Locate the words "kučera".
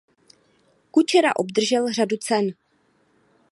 0.91-1.35